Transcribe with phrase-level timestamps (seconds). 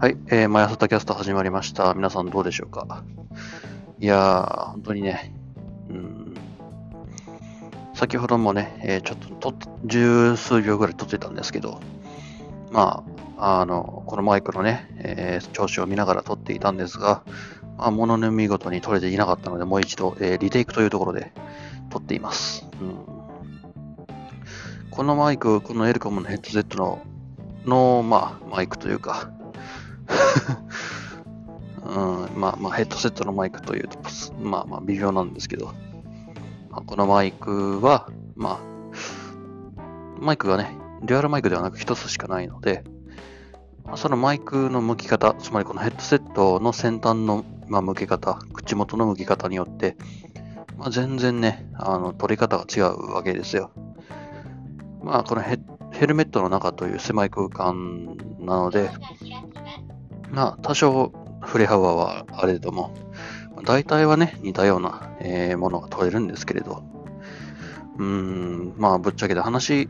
[0.00, 1.92] はい、えー、 MY朝 tacast 始まりました。
[1.92, 3.02] 皆さんどうでしょうか？
[3.98, 5.34] いやー、本当にね、
[5.90, 6.34] うん、
[7.94, 11.80] 先ほどもね、えーちょっと十数秒ぐらい撮ってたんですけど、
[12.70, 13.02] ま
[13.38, 17.24] あ、あの、このマイクのね、えー調子を見ながら撮っていたんですが、
[17.76, 21.32] まあ、ものの見事に撮れていなかったので、もう一度、えーリテイクというところで
[21.90, 22.68] 撮っています。
[22.80, 22.94] うん
[24.92, 27.02] このマイク、このエレコムのヘッドセットの、
[27.64, 29.32] の、まあ、マイクというか、
[31.84, 33.98] うん、まあまあヘッドセットのマイクというと、
[34.40, 35.72] まあまあ微妙なんですけど、
[36.70, 39.80] まあ、このマイクは、まあ、
[40.20, 42.84] マイクがね、デュアルマイクではなく一つしかないので、
[43.84, 49.96] まそのマイクの向き方、つまりこのヘッドセットの先端の、まあ、向け方、口元の向き方によって、
[50.76, 53.72] まあ、全然ね、あの取り方が違うわけですよ。
[55.02, 55.58] まあ、このヘ
[56.06, 58.90] ルメットの中という狭い空間なので、
[60.30, 61.12] まあ、多少
[61.42, 62.94] 振れ幅はあれども、
[63.64, 66.82] 大体はね、似たような、えーものが取れるんですけれど、
[67.98, 69.88] うーん、まあ、ぶっちゃけた話、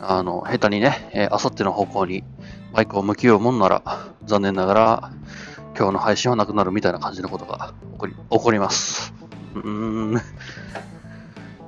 [0.00, 2.24] あの、下手にね、えー、あさっての方向に
[2.72, 3.82] マイクを向きようもんなら、
[4.24, 5.12] 残念ながら、
[5.76, 9.14] 今日の配信はなくなるみたいな感じのことが起こり、起こります。
[9.54, 10.12] うーん。
[10.14, 10.20] よ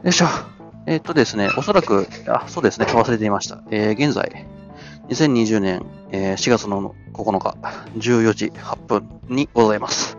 [0.05, 0.27] いしょ。
[0.87, 3.63] えーっとですね、おそらく、あ、そうですね、忘れていました。
[3.71, 4.47] えー現在、
[5.09, 7.57] 2020年、えー4月の9日、
[7.99, 10.17] 14時8分にございます。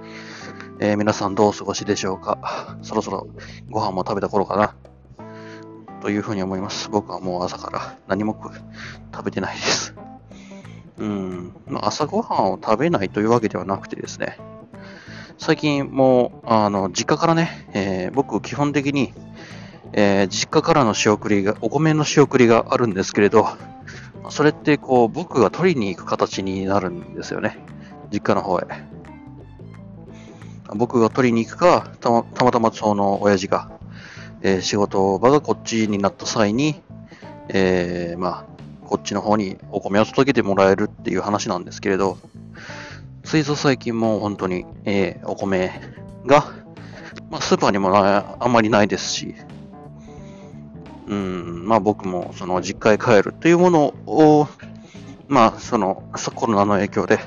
[0.79, 2.77] えー皆さんどうお過ごしでしょうか？
[2.81, 3.27] そろそろ
[3.69, 4.75] ご飯も食べた頃かな？
[6.01, 6.89] というふうに思います。
[6.89, 8.39] 僕はもう朝から何も
[9.13, 9.95] 食べてないです。
[10.97, 14.37] うん、ま朝ごはんを食べないというわけではなくてですね、
[15.37, 19.13] 最近もう、あの、実家からね、えー僕基本的に、
[19.93, 23.47] えー実家からの仕送りが、お米の仕送りがあるんですけれど、
[24.29, 27.57] それってこう、僕が取りに行く形になるんですよね。
[28.11, 28.63] 実家の方へ。
[30.75, 33.71] 僕が取りに行くか、たまたまたまその親父が、
[34.41, 36.81] えー仕事場がこっちになった際に、
[37.49, 42.17] えーまあ、こっちの方にお米を届けてもらえるっていう話なんですけれど、
[43.23, 45.71] ついぞ最近も本当に、えーお米
[46.25, 46.45] が、
[47.29, 49.35] まあ、スーパーにもなあんまりないですし、
[51.07, 54.47] うん、まあ僕もその実家へ帰るというものを、
[55.27, 56.03] まあその
[56.35, 57.19] コロナの影響で、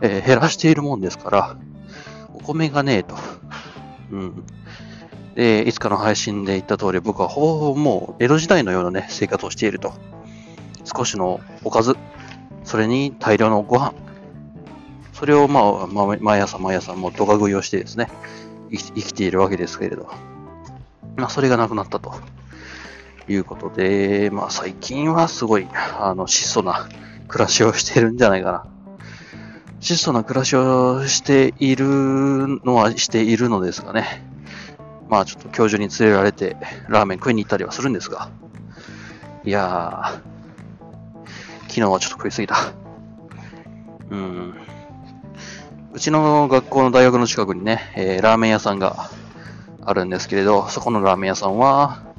[0.00, 1.56] えー減らしているもんですから、
[2.34, 3.16] お米がねえと。
[4.10, 4.44] うん。
[5.34, 9.92] で、いつかの配信で言った通り僕はほぼほぼもう江戸時代のようなね、生活をしていると。
[10.84, 11.96] 少しのおかず、
[12.62, 13.94] それに大量のご飯。
[15.12, 18.08] それをまあ、まあ、毎朝毎朝もうドカ食いをしてですね、
[18.70, 20.08] 生き生きているわけですけれど。
[21.16, 22.14] まあそれがなくなったと。
[23.28, 25.66] いうことで、まあ最近はすごい、
[25.98, 26.88] あの、質素な
[27.28, 28.66] 暮らしをしてるんじゃないかな。
[29.80, 31.86] 質素な暮らしをしている
[32.64, 34.24] のはしているのですがね。
[35.08, 36.56] まあちょっと教授に連れられて
[36.88, 38.30] ラーメン食いに行ったりはするんですが。
[39.44, 41.28] いやー、
[41.62, 42.56] 昨日はちょっと食いすぎた。
[44.10, 44.54] うん。
[45.92, 49.10] うちの学校の大学の近くにね、えーラーメン屋さんが
[49.82, 52.13] あるんですけれど、そこのラーメン屋さんは、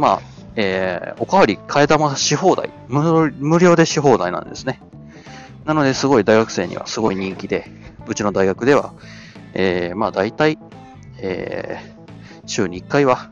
[0.00, 0.20] まあ、
[0.56, 4.80] えーおかわり替え玉し放題無、無料でし放題なんですね。
[5.66, 7.70] なので、すごい大学生にはすごい人気で、
[8.08, 8.94] うちの大学では、
[9.52, 10.58] えーまあ大体、
[11.18, 12.00] えー
[12.46, 13.30] 週に1回は、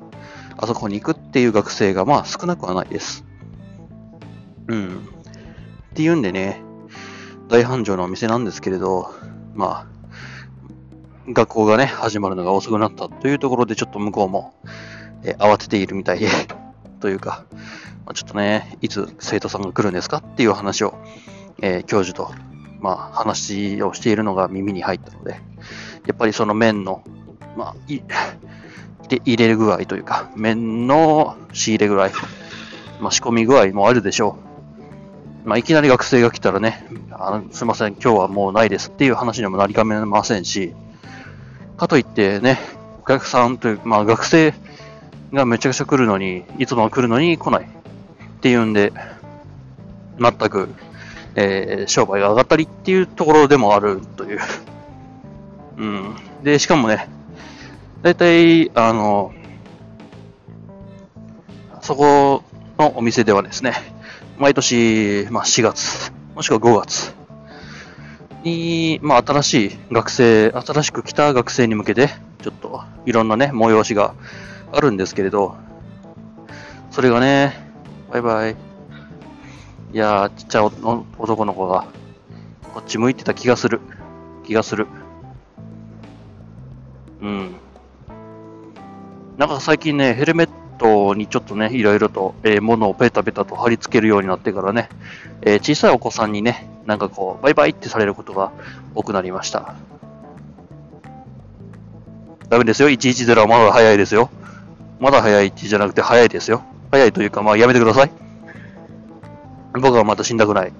[0.58, 3.24] あそこに行くっていう学生がまあ少なくはないです。
[4.68, 4.98] うん。
[4.98, 6.60] っていうんでね、
[7.48, 9.10] 大繁盛のお店なんですけれど、
[9.54, 9.86] ま
[11.26, 14.54] あ、学校がね、始まるのが遅くなったというところで、ちょっと向こうも、
[15.28, 16.28] えー慌てているみたいで、
[17.00, 17.44] というか、
[18.06, 20.94] まあ、ちょっとね、いつ生徒さんが来るんですかっていう話を、
[21.60, 22.32] えー教授と、
[22.80, 25.32] まあ、話をしているのが耳に入ったので、
[26.06, 27.02] やっぱりその麺の、
[27.56, 28.00] まあ、い
[29.08, 32.10] で入れる具合というか、麺の仕入れ具合、
[33.00, 34.38] まあ、仕込み具合もあるでしょ
[35.44, 35.48] う。
[35.48, 40.74] まあ、いきなり学生が来たらね、あのすいません、今日はもうないですっていう話にもなりかねませんし、
[41.78, 42.58] かといってね、
[43.02, 44.52] お客さんという、まあ学生
[45.32, 48.92] がめちゃくちゃ来るのに、いつも来るのに来ないっていうんで、
[50.18, 50.68] 全く、
[51.34, 54.40] えー商売が上がったりっていうところでもあるという。
[55.76, 56.16] うん。
[56.42, 57.08] で、しかもね、
[58.02, 59.32] だいたい、あの、
[61.80, 62.42] そこ
[62.78, 63.74] のお店ではですね、
[64.38, 67.14] 毎年、まあ4月、もしくは5月
[68.44, 72.08] に、まあ新しい学生、新しく来た学生に向けて、
[72.42, 74.14] ちょっといろんなね、催しが
[74.72, 75.56] あるんですけれど、
[76.90, 77.54] それがね、
[78.10, 78.56] バイバイ。
[79.92, 81.86] いやー、ちっちゃい男の子が、
[82.74, 83.80] こっち向いてた気がする。
[84.44, 84.86] 気がする。
[87.20, 87.56] うん。
[89.36, 90.48] なんか最近ね、ヘルメッ
[90.78, 94.88] トにちょっとね、いろいろと、えー、物をペタペタと貼り付けるようになってからね、
[95.42, 98.52] えー、小さいお子さんにね、なんかこう、バイバイってされることが
[98.94, 99.74] 多くなりました。
[102.48, 102.88] ダメですよ。
[102.88, 104.30] 110はまだ早いですよ。
[105.00, 106.62] まだ早いってじゃなくて早いですよ。
[106.90, 108.10] 早いというか、まあやめてください。
[109.74, 110.72] 僕はまた死んだくない。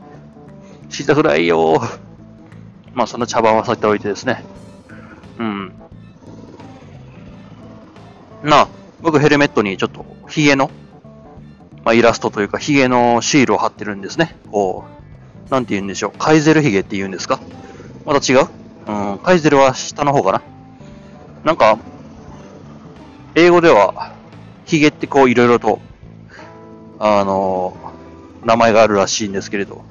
[0.89, 1.81] 死んだくないよ。
[2.95, 4.45] まあそんな茶番はさっておいてですね。
[5.39, 5.73] うん。
[8.43, 8.69] なあ、
[9.01, 10.71] 僕ヘルメットにちょっとヒゲの、
[11.85, 14.37] まあ、イラストというかヒゲのシールを貼ってるんですね。
[14.51, 14.85] こ
[15.49, 16.19] う、なんて言うんでしょう。
[16.19, 17.41] カイゼルヒゲって言うんですか
[18.05, 18.49] また違う？
[18.87, 20.43] うん、カイゼルは下の方かな
[21.45, 21.79] なんか、
[23.39, 24.13] 英語では、
[24.67, 25.81] ヒゲってこういろいろと、
[26.99, 27.77] あの
[28.45, 29.85] 名前があるらしいんですけれど、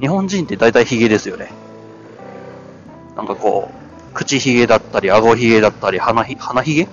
[0.00, 1.52] 日本人って大体ヒゲですよね。
[3.14, 6.88] なんかこう、口ヒゲだったり、顎ヒゲだったり、鼻ひ、鼻ヒゲ？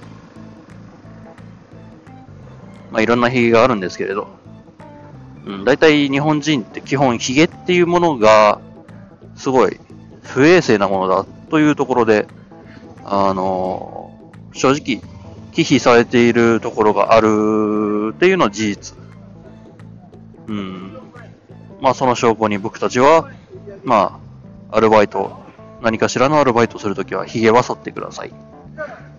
[2.92, 4.28] まあいろんなヒゲがあるんですけれど、
[5.46, 8.60] うん、大体日本人って基本ヒゲっていうものが、
[9.38, 9.80] すごい
[10.24, 12.28] 不衛生なものだというところで、
[13.06, 14.12] あの、
[14.52, 15.02] 正直、
[15.52, 18.98] 忌避されているところがあるっていうのは事実。
[20.48, 20.98] うん。
[21.82, 23.30] まあその証拠に僕たちは、
[23.84, 24.20] ま
[24.70, 25.42] あ、アルバイト、
[25.82, 28.34] 何かしらのアルバイトするときは髭は剃ってください。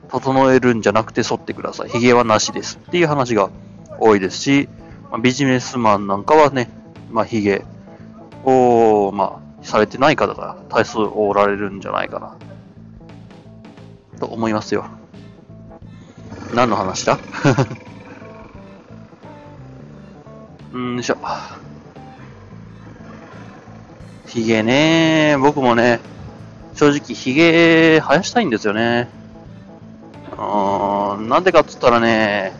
[0.08, 1.88] 整えるんじゃなくて剃ってください。
[1.88, 2.78] 髭はなしです。
[2.86, 3.50] っていう話が
[3.98, 4.68] 多いですし、
[5.10, 6.70] まあ、ビジネスマンなんかはね、
[7.10, 7.64] まあ髭
[8.44, 12.36] を、まあ、されてない方が多数おられるんじゃないかな。
[14.18, 14.86] と思いますよ。
[16.52, 17.18] 何の話だ？
[20.72, 21.16] うんしょ。
[24.26, 26.00] ヒゲね僕もね、
[26.74, 29.10] 正直ヒゲ生やしたいんですよね。
[30.38, 32.52] うん、なんでかっつったらね、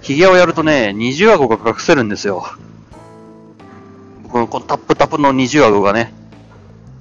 [0.00, 2.46] ヒゲをやるとね、二重顎が隠せるんですよ。
[4.30, 6.14] このこのタップタップの二重顎がね、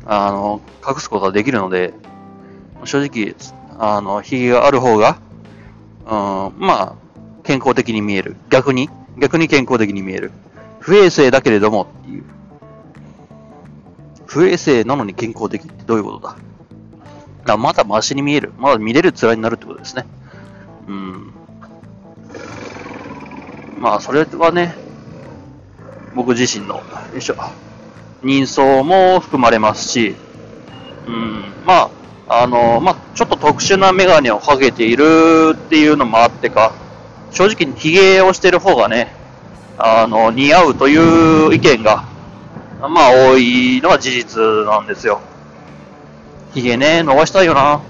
[0.05, 1.93] あの、隠すことができるので、
[2.83, 3.35] 正直、
[3.79, 5.24] あの、ヒゲがある方が、うん、
[6.05, 6.95] まあ、
[7.43, 8.35] 健康的に見える。
[8.49, 10.31] 逆に、逆に健康的に見える。
[10.79, 12.23] 不衛生だけれどもっていう。
[14.25, 16.35] 不衛生なのに健康的ってどういうことだ？
[17.45, 18.53] だまだマシに見える。
[18.57, 20.05] まだ見れる面になるってことですね。
[20.87, 21.31] うん。
[23.77, 24.75] まあ、それはね、
[26.15, 26.81] 僕自身の、よ
[27.17, 27.35] いしょ、
[28.23, 30.15] 人相も含まれますし、
[31.07, 31.89] うん、まあ、
[32.27, 36.73] あの、まあ、ちょっと特殊なメガネをかけているっていうのもあってか、
[37.31, 39.13] 正直に髭をしてる方がね、
[39.77, 42.05] あの、似合うという意見が、
[42.81, 45.21] まあ多いのは事実なんですよ。
[46.53, 47.81] 髭ね、伸ばしたいよな。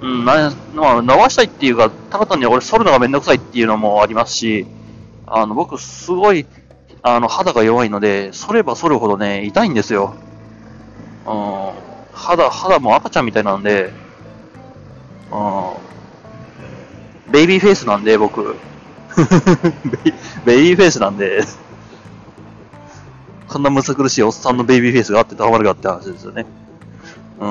[0.00, 4.66] うん、な、まあ、伸ばしたいっていうか、ただ単に俺剃るのがめんどくさいっていうのもありますし、
[5.26, 6.46] あの、僕すごい、
[7.02, 10.14] あの、肌が弱いので、剃れば剃るほどね、痛いんですよ。
[11.26, 11.87] うん。
[12.18, 13.92] 肌、肌も赤ちゃんみたいなんで、
[15.30, 17.32] うん。
[17.32, 18.56] ベイビーフェイスなんで、僕。
[20.44, 21.42] ベイビーフェイスなんで
[23.48, 26.46] こんなむさ苦しいおっさんのベイビーフェイスがあってたまるかって話ですよね。
[27.40, 27.46] う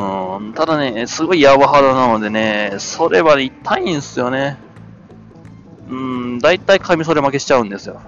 [0.50, 0.54] ん。
[0.54, 4.58] ただね、すごいヤバ肌なのでね、それは痛いんすよね。
[5.90, 8.02] うん、だいたい髪それ負けしちゃうんですよ。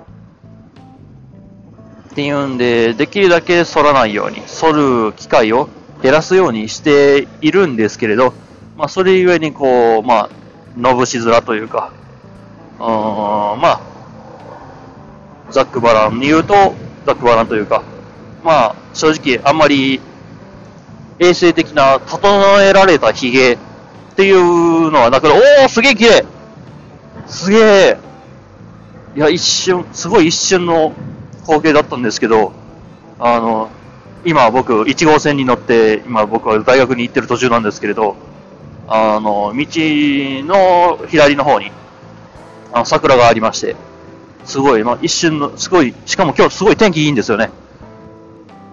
[2.12, 5.70] っていうんで、できるだけ反らないように、反る機会を
[6.02, 8.34] 減らすようにしているんですけれど、
[8.78, 10.30] まあ、それゆえにこう、まあ、
[10.78, 11.92] のぶしづらというか、
[12.80, 13.82] うん、まあ、
[15.52, 16.74] ザックバランに言うと、
[17.06, 17.84] ザックバランというか、
[18.44, 20.00] まあ、正直あんまり
[21.20, 23.58] 衛生的な整えられたヒゲっ
[24.16, 26.26] ていうのはなくて、おーすげえ綺麗
[27.28, 27.98] すげえ
[29.16, 30.94] いや、一瞬、すごい一瞬の
[31.44, 32.54] 光景だったんですけど、
[33.20, 33.70] あの、
[34.26, 38.16] 今僕、1号線に乗って、今僕は大学に行ってる途中なんですけれど、
[38.88, 39.66] あの、道
[40.46, 41.72] の左の方に、
[42.74, 43.76] あの、桜がありまして、
[44.46, 47.50] すごい、まあ、一瞬の、すごい、しかも今日すごい天気いいんですよね。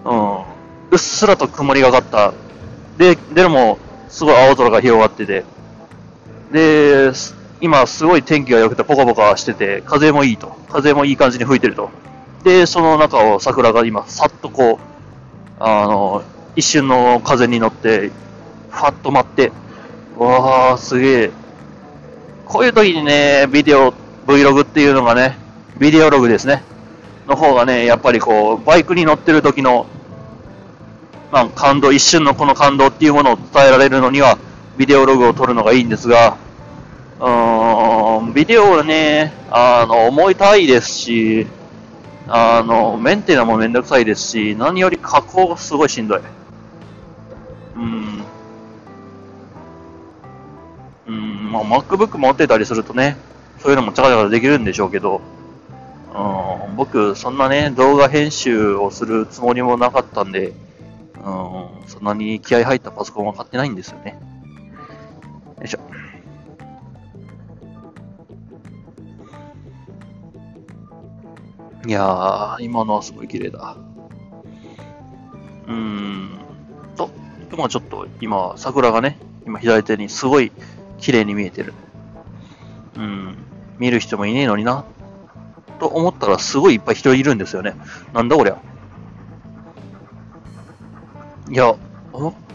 [0.05, 0.37] うん。
[0.91, 2.33] うっすらと曇りがかった。
[2.97, 3.77] で、でも、
[4.09, 5.45] すごい青空が広がってて、
[6.51, 7.11] で、
[7.61, 10.55] 今すごい天気が良くてポカポカしてて、風もいいと。
[10.69, 11.89] 風もいい感じに吹いてると。
[12.43, 14.96] で、その中を桜が今、さっとこう、
[15.59, 16.23] あの、
[16.55, 18.11] 一瞬の風に乗って、
[18.69, 19.51] ファッと待って、
[20.17, 21.31] わー、すげえ。
[22.45, 23.93] こういう時にね、ビデオ、
[24.27, 25.37] Vlog っていうのがね、
[25.79, 26.63] ビデオログですね。
[27.27, 29.87] の方がね、やっぱりこう、バイクに乗ってる時の、
[31.31, 34.37] まあ、感動、一瞬のこの感動っていうものを伝えられるのには、
[34.77, 36.37] ビデオログを撮るのがいいんですが、
[37.19, 41.47] うーん、ビデオはね、あの、重いたいですし、
[42.29, 46.21] あの、メンテナもめんどくさいですし、何より加工がすごいしんどい。
[47.75, 48.23] うん。
[51.07, 53.17] うん、まあ、MacBook 持ってたりするとね、
[53.59, 55.21] そういうのもチャカチャカできるんでしょうけど、
[56.13, 60.53] うん、僕、そんなね、動画編集をするつもりもなかったんで、
[61.15, 64.19] うん、そんなに気合入ったパソコンは買ってないんですよね。
[65.59, 65.79] よいしょ。
[71.87, 73.77] いやー、今のはすごい綺麗だ。
[75.67, 76.37] うーん
[76.97, 77.09] と、
[77.57, 80.51] まあちょっと今、桜がね、今左手にすごい
[80.97, 81.73] 綺麗に見えてる。
[82.97, 83.37] うん、
[83.79, 84.83] 見る人もいねえのにな、
[85.79, 87.73] と思ったらすごいいっぱい人いるんですよね。
[88.13, 88.57] なんだこりゃ。
[91.49, 91.75] いや、あ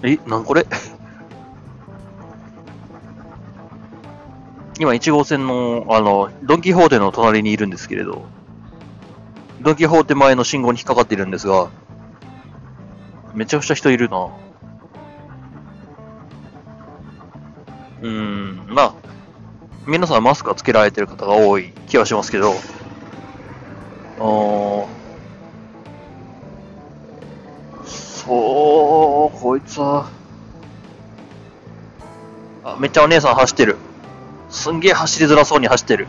[0.03, 0.67] え、なんこれ？
[4.79, 8.27] 今1号線の、あの、ドンキホーテの隣にいるんですけれど、
[9.63, 11.71] ドンキホーテ前の信号に引っかかっているんですが、
[13.33, 14.29] めちゃくちゃ人いるな。
[18.01, 18.95] うーん、まあ、
[19.87, 22.53] 皆さんマスクはつけられてる方が多い気はしますけど、
[24.19, 24.87] あ
[27.85, 30.09] そう、こいつは、
[32.65, 33.77] あ、めっちゃお姉さん走ってる。
[34.51, 36.09] すんげえ走りづらそうに走ってる。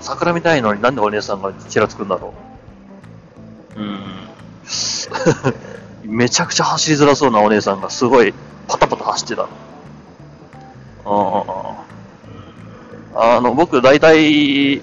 [0.00, 2.34] 桜見たいのになんでお姉さんがちらつくんだろ
[3.76, 3.80] う。
[3.80, 4.00] うん。
[6.04, 8.34] めちゃくちゃ走りづらそうなお姉さんがすごい
[8.68, 9.46] パタパタ走ってた。
[11.06, 11.84] あ
[13.16, 14.82] あの、僕大体、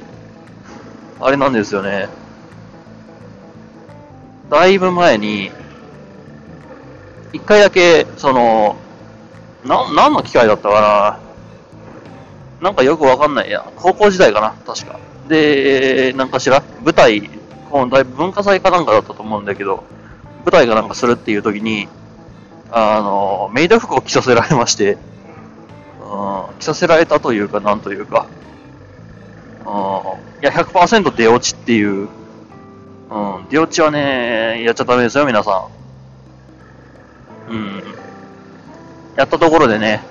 [1.19, 2.07] あれなんですよね。
[4.49, 5.51] だいぶ前に、
[7.33, 8.75] 一回だけ、その、
[9.65, 11.30] な、何の機会だったかな
[12.61, 13.65] なんかよくわかんないや。
[13.75, 14.99] 高校時代かな確か。
[15.27, 17.29] で、なんかしら舞台、
[17.71, 19.83] この文化祭かなんかだったと思うんだけど、
[20.45, 21.87] 舞台かなんかするっていう時に、
[22.71, 24.97] あの、メイド服を着させられまして、
[26.01, 28.27] うん、着させられたというか、なんというか、
[29.65, 32.09] うん、いや、100%出落ちっていう、
[33.09, 35.67] うん、出落ちはね、やっちゃダメですよ、皆さ
[37.49, 37.51] ん。
[37.51, 37.83] うん。
[39.17, 40.01] やったところでね、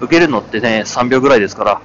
[0.00, 1.80] 受けるのってね、3秒ぐらいですから、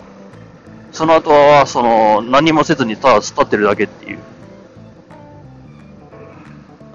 [0.91, 4.19] その後は、その、何もせずにただ突っ立ってるだけっていう。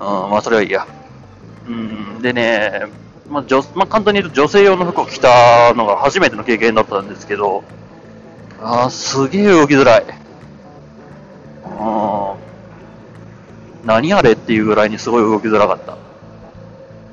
[0.00, 0.86] うん、まあ、それはいいや。
[1.66, 2.86] うん、でね、
[3.28, 7.64] まあ、女、まあ、簡単に言うと女性用の服を着たのが初めての経験だったんですけど、
[8.60, 10.04] ああ、すげえ動きづらい。
[11.64, 12.34] うん。
[13.86, 15.96] 何あれっていうぐらいにすごい動きづらかった。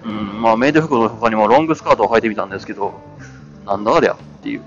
[0.06, 2.94] うん、まあ、メイド服の他にもロングスカートを履いてみたんですけど、
[3.66, 4.62] なんだありゃっていう。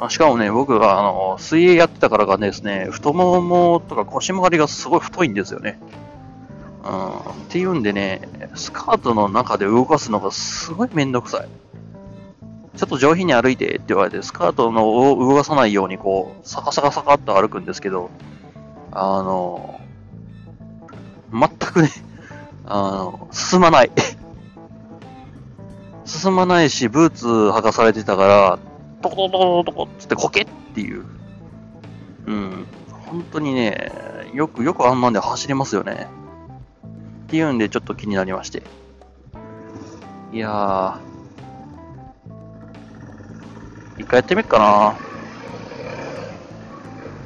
[0.00, 5.78] あしかもね、僕があの水泳やってたからがですね、太ももとか腰回りがすごい太いんですよね。
[6.82, 8.22] うん、っていうんでね、
[8.54, 11.48] スカートの中で動かすのがすごいめんどくさい。
[12.78, 18.08] ちょっと上品に歩いてって言われて、スカートのを動かさないようにこう、サカサカサカっと歩くんですけど、
[18.92, 19.78] あの、
[21.30, 21.90] 全くね、
[22.64, 23.90] あの、進まない。
[26.06, 28.69] 進まないし、ブーツ履かされてたから、
[29.02, 31.04] トコトコトコトコつってコケっていう。
[32.26, 32.66] うん。
[33.06, 33.92] 本当にね、
[34.34, 36.06] よく、よくあんなんで走れますよね。
[37.24, 38.62] っていうんでちょっと気になりまして。
[40.32, 41.10] いやー。
[43.98, 44.94] 一回やってみっかな。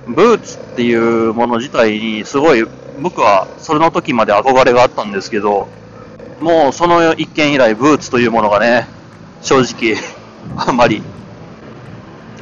[0.07, 2.67] ブーツっていうもの自体にすごい
[3.01, 5.69] 僕はそれの時まで憧れがあったんですけど、
[6.41, 8.87] もうその一件以来ブーツというものがね、
[9.41, 9.97] 正直
[10.57, 11.03] あんまり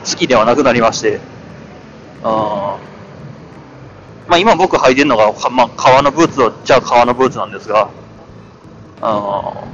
[0.04, 1.21] 好きではなくなりまして、
[2.23, 2.78] あ
[4.28, 7.90] まあ今僕履いてるのが、まあ、革のブーツを、じゃあ革のブーツなんですが、
[9.00, 9.64] あ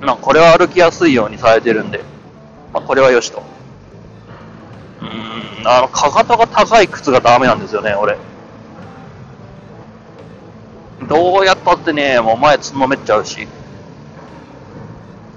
[0.00, 2.02] まあこれは歩きやすいようにされてるんで、
[2.72, 3.42] まあこれはよしと。
[5.00, 8.16] うん、あの、かかとが高い靴がダメなんですよね、俺。
[11.08, 13.46] どうやったってね、もう前つんのめっちゃうし。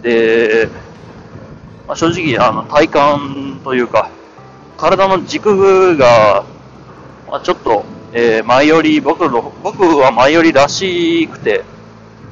[0.02, 0.70] で、
[1.90, 4.12] まあ、正直、あの、体感というか、
[4.78, 6.46] 体の軸が、
[7.28, 11.64] まあ、ちょっと、えー、前より、僕の、僕は前よりらしくて、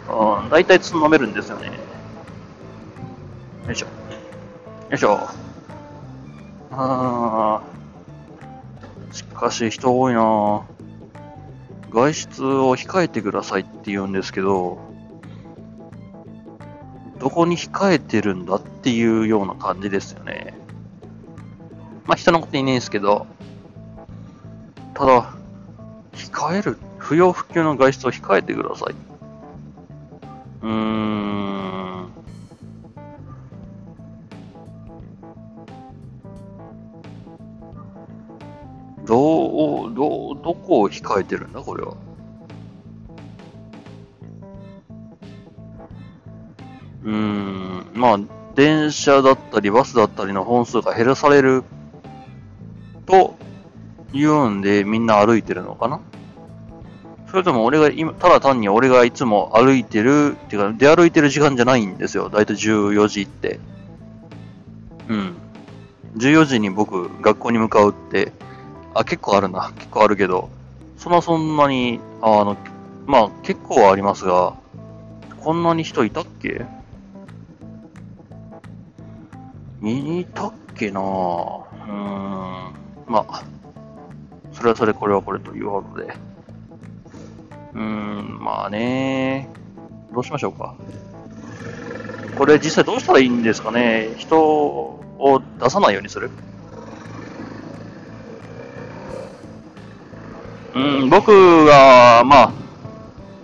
[0.08, 1.72] うん、大体つんのめるんですよね。
[3.66, 3.88] よいしょ。
[3.88, 3.92] よ
[4.94, 5.28] いしょ。
[6.70, 9.16] あー。
[9.16, 10.68] しかし人多いな
[11.90, 14.78] 外出を控えてくださいって言うんですけ、ど
[17.38, 20.56] こに控えてるんだっていうような感じですよね。
[22.08, 23.28] まあ人のこと言いないんですけど、
[24.96, 25.36] ただ、
[26.14, 28.96] 控える、不要不急の外出を控えてください。
[30.64, 32.08] うーん。
[39.06, 42.07] どう、どう、どこを控えてるんだ、これは。
[47.08, 48.20] うん、まあ、
[48.56, 51.64] 電車だったりバスだったりの本数が減らされる
[53.06, 53.38] と
[54.12, 56.02] 言うんでみんな歩いてるのかな？
[57.30, 62.30] それとも俺が今、ただ単に俺がいつも歩いてる、っていうか出歩いてる時間じゃないんですよ。
[62.30, 63.60] だいたい14時って。
[65.08, 65.36] うん。
[66.18, 68.34] 14時に僕、学校に向かうって、
[68.94, 69.72] あ、結構あるな。
[69.76, 70.50] 結構あるけど、
[70.98, 72.58] そんなそんなに、あの、
[73.06, 74.56] まあ結構はありますが、
[75.42, 76.66] こんなに人いたっけ？
[79.82, 81.04] いたっけなぁ。
[81.04, 82.74] うーん。
[83.08, 83.44] まあ、
[84.52, 86.14] それはそれ、これはこれということで。
[87.74, 89.50] うーん、まあね
[90.14, 90.76] どうしましょうか。
[92.38, 96.30] これ実際どうしたらいいんですかね人を出さないようにする
[100.76, 102.54] うん、僕が、ま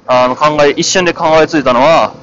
[0.06, 2.14] あ、あの考え、一瞬で考えついたのは、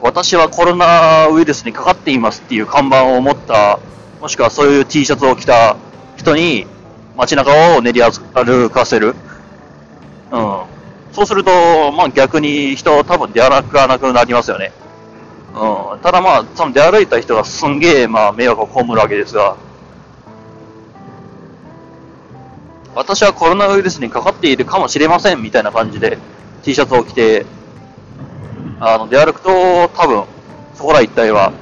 [0.00, 3.78] 私はコロナウイルスにかかっていますっていう看板を持った、
[4.20, 5.76] もしくはそういう T シャツを着た
[6.16, 6.66] 人に
[7.16, 9.14] 街中を練り歩かせる。
[10.30, 10.62] うん。
[11.12, 14.72] そうすると、まあ逆に人多分出歩かなくなりますよね。
[15.54, 16.00] うん。
[16.00, 19.56] ただまあ、その出歩いた人がすんげえまあ迷惑を被るわけですが、
[22.94, 26.18] 私はコロナウイルスにかかっているかもしれませんみたいな感じで
[26.62, 27.44] T シャツを着て
[28.78, 30.24] あの、出歩くと、多分、
[30.74, 31.52] そこら一帯は、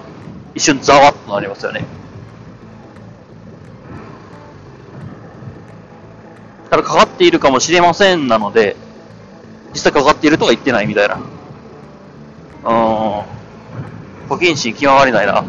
[0.55, 1.85] 一瞬ざわっとなりますよね。
[6.70, 8.77] ただ、かかっているかもしれませんなので、
[9.72, 11.16] 実際かかっているとは言ってないみたいな。
[11.16, 11.22] うん。
[14.29, 15.44] 不謹慎極まりないな。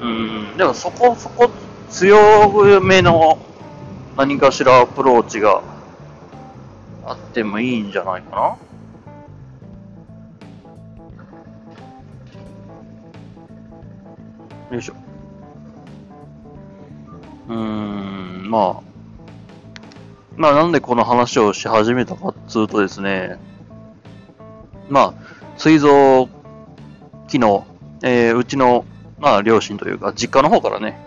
[0.00, 0.56] うん。
[0.56, 1.50] でも、そこそこ
[1.90, 3.38] 強めの
[4.16, 5.62] 何かしらアプローチが
[7.04, 8.56] あってもいいんじゃないかな。
[14.70, 14.94] よいしょ。
[17.48, 18.86] うーん、まあ。
[20.36, 23.38] まあ、なんでこの話をし始めたかっつうとですね、
[24.88, 25.14] まあ、
[25.56, 26.28] 膵臓
[27.28, 27.66] 機能、
[28.02, 28.84] えー、うちの、
[29.18, 30.98] まあ、両親というか、実家の方からね、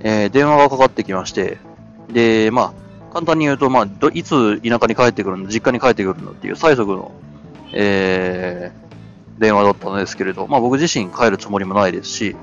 [0.00, 1.58] えー、電話がかかってきまして、
[2.12, 2.74] で、ま
[3.10, 7.12] あ、簡単に言うと、まあ、どいつ田舎に帰ってくるの、実家に帰ってくるのっていう最速の、
[7.72, 12.36] えー、電話だったんですけれど、まあ僕自身帰るつもりもないですし、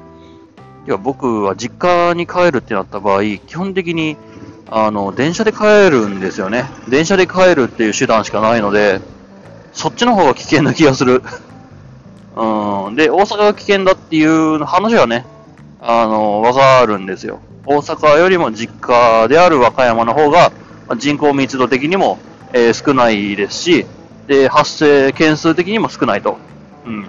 [0.86, 4.18] いや、僕は実家に帰るってなった場合、基本的に、
[4.70, 6.66] あの、電車で帰るんですよね。
[6.90, 9.00] 電車で帰るっていう手段しかないので、
[9.72, 11.24] そっちの方が危険な気がする。
[12.36, 12.96] うん。
[12.96, 15.26] で、大阪が危険だっていう話はね、
[15.82, 17.40] あの、わかるんですよ。
[17.66, 20.52] 大阪よりも実家である和歌山の方が、
[20.98, 22.20] 人口密度的にも、
[22.52, 23.86] えー、少ないですし、
[24.28, 26.38] で、発生件数的にも少ないと。
[26.86, 27.04] うん。
[27.04, 27.06] っ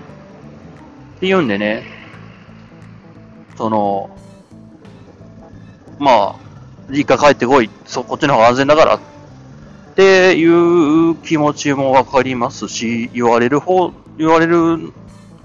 [1.19, 2.04] ていうんでね、
[3.57, 4.11] その、
[5.99, 6.35] まあ、
[6.91, 9.01] 実家帰ってこい、そ、こっちの方が安全だからっ
[9.95, 14.93] ていう気持ちもわかりますし、言われる方、言われる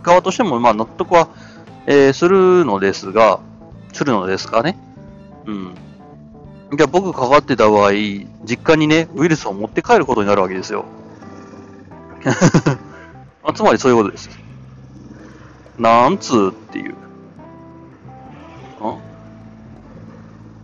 [0.02, 1.30] 側としても、まあ納得は、
[1.86, 3.40] えー、するのですが、
[3.94, 4.78] するのですかね。
[5.46, 5.76] うん。
[6.76, 10.86] じゃあ僕かかってた場合、実家にね、ウイルスを持って帰ることになるわけですよ。
[13.44, 14.30] あ、つまりそういうことです。
[15.78, 16.96] なんつうっていう。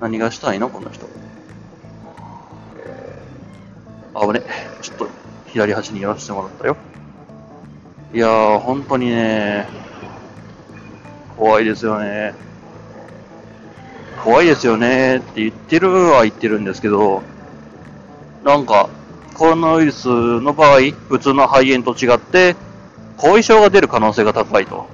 [0.05, 1.07] 何がしたいのこの人。
[4.13, 4.43] あぶね。
[4.83, 5.09] ちょっと
[5.47, 6.77] 左端に寄らせてもらったよ。
[8.13, 9.67] いやー、本当にね、
[11.35, 12.35] 怖いですよね。
[14.23, 17.23] 怖いですよねって言ってるは言ってるんですけど、
[18.43, 18.89] なんか、
[19.33, 22.55] コロナウイルスの場合、普通の肺炎と違って、
[23.17, 24.85] 後遺症が出る可能性が高いと。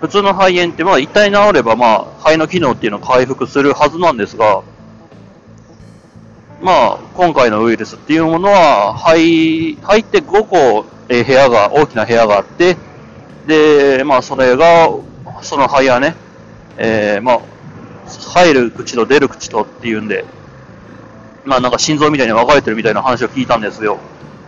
[0.00, 4.62] 普通の肺炎って、まあ、一体治れば、まあ、肺の機能っていうのを回復するはずなんですが、
[6.62, 12.76] まあ、今回のウイルスっていうものは、肺、肺って5個、え部屋が、大きな部屋があって、
[13.46, 14.90] で、まあ、それが、
[15.42, 16.14] その肺はね、
[16.76, 17.40] えー、まあ、
[18.34, 20.24] 入る口と出る口とっていうんで、
[21.44, 23.98] まあなんか心臓みたいに分かれてるみたいな話を聞いたんですよ。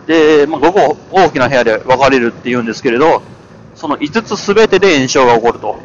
[0.07, 3.21] で、まあ、5個大きな部屋で分かれるって言うんですけれど、
[3.75, 5.79] その5つすべてで炎症が起こると。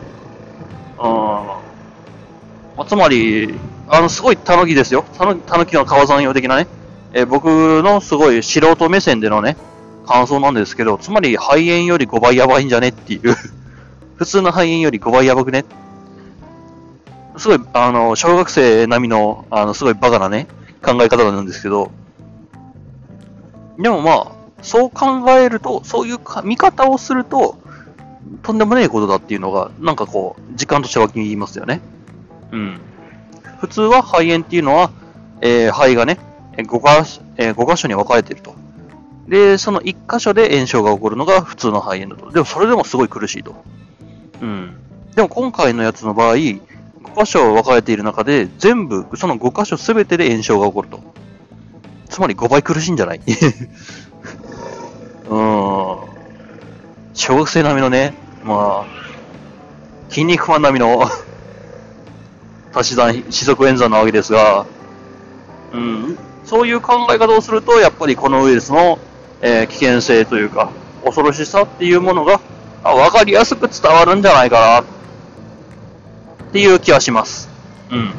[2.78, 2.86] うん。
[2.86, 3.54] つまり、
[3.88, 5.04] あの、すごいタヌキですよ。
[5.16, 6.66] タヌタヌキの川山用的なね。
[7.12, 7.46] えー僕
[7.82, 9.56] のすごい素人目線でのね、
[10.06, 13.34] 感想なんですけど、つまり肺炎より5倍やばいんじゃねっていう。
[14.16, 15.64] 普通の肺炎より5倍やばくね
[17.36, 20.46] すごい、あの、小学生並みの、あの、すごいバカなね、
[20.82, 21.90] 考え方なんですけど、
[23.78, 24.26] でもまあ、
[24.62, 27.58] そう考えると、そういうか見方をすると、
[28.42, 31.80] とんでもないことだっていうのが、なんかこう、時間として湧きますよね。
[32.52, 32.80] うん。
[33.60, 34.90] 普通は肺炎っていうのは、
[35.40, 36.18] えー肺がね、
[36.56, 38.54] 5か所、えー5箇所に分かれていると。
[39.28, 42.30] で、その1箇所で炎症が起こるのが普通の肺炎だと。
[42.30, 43.54] でもそれでもすごい苦しいと。
[44.40, 44.76] うん。
[45.14, 46.60] でも今回のやつの場合、5
[47.16, 51.00] 箇所分かれている中で、全部、その5箇所全てで炎症が起こると。
[52.08, 53.20] つまり5倍苦しいんじゃない？
[55.28, 56.15] うーん。
[57.16, 58.12] 小学生並みのね、
[58.44, 61.02] まあ、筋肉マン並みの
[62.74, 64.66] 足し算、四則演算なわけですが、
[65.72, 68.98] うん、そういう考え方をすると、やっぱりこのウイルスの、
[69.40, 70.68] えー危険性というか、
[71.04, 72.38] 恐ろしさっていうものが、
[72.84, 74.84] あ分かりやすく伝わるんじゃないかな、っ
[76.52, 77.48] ていう気はします。
[77.90, 78.12] うん。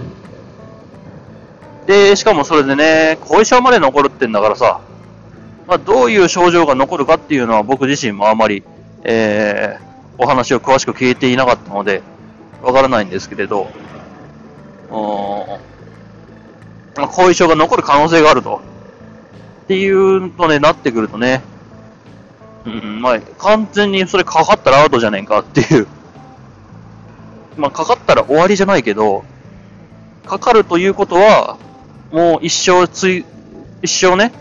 [1.85, 4.79] で、しかもそれでね、後遺症まで残るってんだからさ、
[5.67, 8.63] まあ、どういう症状が残るかっていうのは僕自身もあまり、
[9.07, 9.87] えー
[10.19, 12.01] お話を詳しく聞いていなかったので、
[12.63, 13.69] わからないんですけれど、
[16.95, 18.61] まあ後遺症が残る可能性があると。
[19.65, 21.41] っていうとね、なってくるとね、
[22.65, 25.87] うん、まあ、完全にそれかかったらアウトじゃねえかっていう。
[27.57, 29.23] まあ、かかったら終わりじゃないけど、
[30.25, 31.57] かかるということは、
[32.11, 33.25] もう一生つい、
[33.81, 34.31] 一生ね、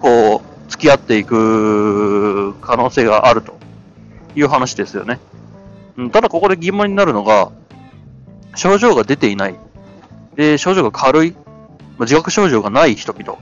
[0.00, 3.56] こう、付き合っていく可能性があると
[4.36, 5.18] いう話ですよね。
[5.96, 7.50] うんただここで疑問になるのが、
[8.54, 9.56] 症状が出ていない。
[10.36, 11.32] で、症状が軽い。
[11.32, 11.38] ま
[12.00, 13.36] あ自覚症状がない人々っ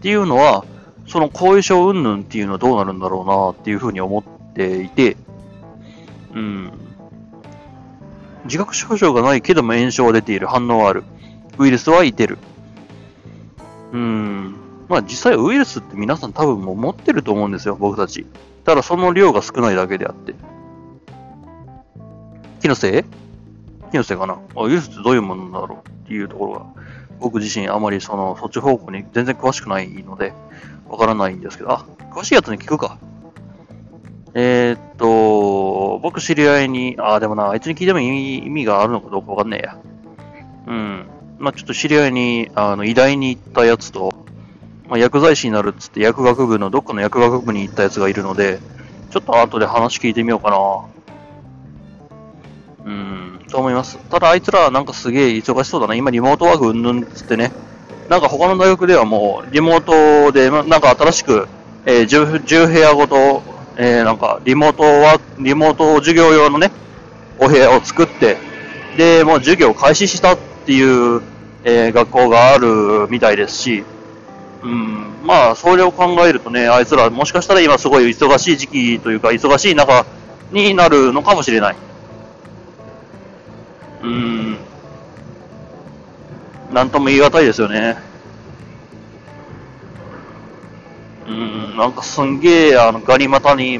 [0.00, 0.64] ていうのは、
[1.06, 5.16] その後遺症云々っていうのはどうなるんだろうなっていうふうに思っていて、
[6.34, 6.72] うん。
[8.44, 11.02] 自覚症状がないけども炎症が出ている、反応はある。
[11.58, 12.38] ウイルスはいてる。
[13.92, 14.54] うん。
[14.88, 18.26] まあ実際ウイルスって皆さん多分も持ってると思うんですよ、僕たち。
[18.66, 20.34] ただその量が少ないだけであって。
[22.60, 23.04] 気のせい？
[23.92, 24.40] 気のせいかな？
[24.56, 26.66] あウイルスってどういうものなんだろうっていうところが、
[27.20, 30.32] 僕自身あまりその、そっち方向に全然詳しくないので、
[30.88, 32.98] わからないんですけど、あ、詳しいやつに聞くか。
[34.34, 39.78] えー、っと、僕知り合いに、あ、でもな、あいつに聞いても意味意味があるのかどうかわかんねえや。
[40.66, 41.06] うん。
[41.38, 44.12] まあちょっと知り合いに、あの、医大に行ったやつと、
[44.88, 48.60] まあ、薬剤師になるっつって薬学部のどっかの薬学部に行ったやつがいるので、
[49.10, 50.96] ちょっと後で話聞いてみようかな。
[52.84, 53.98] うん、そう思います。
[54.10, 55.94] ただあいつらはなんかすげえ忙しそうだな。
[55.94, 57.52] 今リモートワークうんぬんっつってね。
[58.08, 61.48] なんか他の大学ではもうリモートで、なんか新しく、
[61.84, 63.42] えー 10, 10部屋ごと、
[63.76, 66.70] えーなんかリモートワーク、リモート授業用のね、
[67.40, 68.36] お部屋を作って、
[68.96, 71.22] で、もう授業を開始したっていう、
[71.64, 73.84] えー学校があるみたいですし、
[74.66, 80.04] うん、まあ、それを考えるとね、あいつらもしかしたら今すごい忙しい時期というか、忙しい中
[80.50, 81.76] になるのかもしれない。
[84.02, 84.56] うん。
[86.72, 87.96] なんとも言い難いですよね。
[91.28, 93.78] うん、なんかすんげえ、あの、ガニ股に、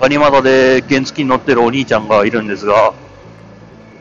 [0.00, 2.92] ガニ股で原付に乗ってるお兄ちゃんがいるんですが、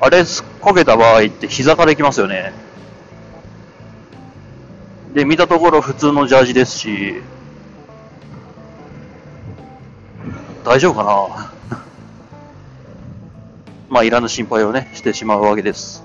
[0.01, 2.53] あれ、すこけた場合って膝から行きますよね。
[5.13, 7.21] で、見たところ普通のジャージですし、
[10.63, 11.51] 大丈夫かな？
[13.89, 16.03] まあ、いらぬ心配をね、してしまうわけです。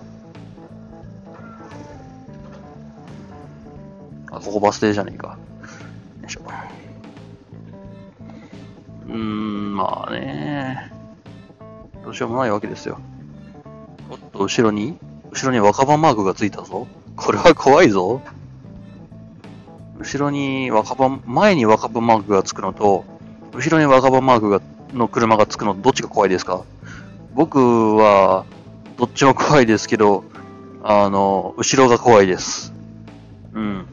[4.31, 5.37] あ、ここバス停じゃねえか。
[6.23, 6.41] よいしょ。
[9.07, 10.91] うーん、まあね。
[12.03, 12.99] どうしようもないわけですよ。
[14.11, 14.99] おっと、後ろに？
[15.31, 16.87] 後ろに若葉マークがついたぞ。
[17.17, 18.23] これは怖いぞ。
[20.05, 23.07] 後ろに若葉、前に若葉マークがつくのと、
[23.55, 24.61] 後ろに若葉マークが
[24.93, 26.63] の車がつくのどっちが怖いですか？
[27.33, 28.45] 僕は、
[28.99, 30.25] どっちも怖いですけど、
[30.83, 32.75] あの、後ろが怖いです。
[33.55, 33.87] うん。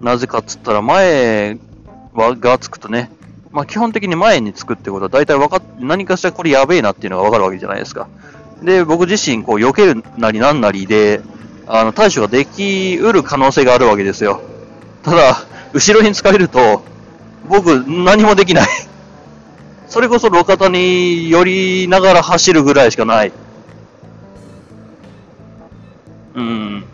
[0.00, 1.58] なぜかっつったら、前
[2.14, 3.10] はがつくとね、
[3.50, 8.08] まあ基本的に前につくってことは大体わかっ、何かしらこれやべえなっていうのがわかるわけじゃないですか。
[8.62, 11.20] で、僕自身、こう、避けるなりなんなりで、
[11.72, 14.42] あの、対処ができうる可能性があるわけですよ。
[15.04, 16.82] ただ、後ろに疲れると、
[17.48, 18.68] 僕、何もできない。
[19.86, 23.32] それこそ路肩に寄りながら走るぐらいしかない。
[26.34, 26.84] うん。